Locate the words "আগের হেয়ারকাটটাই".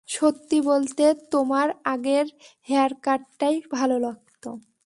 1.85-3.55